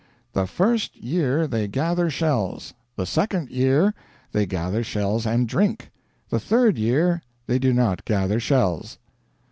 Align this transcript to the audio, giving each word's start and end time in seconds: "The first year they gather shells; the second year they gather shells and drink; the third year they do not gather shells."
"The 0.33 0.47
first 0.47 0.95
year 0.97 1.45
they 1.45 1.67
gather 1.67 2.09
shells; 2.09 2.73
the 2.95 3.05
second 3.05 3.51
year 3.51 3.93
they 4.31 4.47
gather 4.47 4.83
shells 4.83 5.27
and 5.27 5.47
drink; 5.47 5.91
the 6.31 6.39
third 6.39 6.79
year 6.79 7.21
they 7.45 7.59
do 7.59 7.71
not 7.71 8.03
gather 8.03 8.39
shells." 8.39 8.97